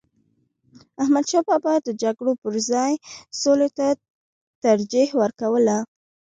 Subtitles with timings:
[1.01, 2.93] احمدشاه بابا د جګړو پر ځای
[3.41, 3.87] سولي ته
[4.63, 5.77] ترجیح ورکوله.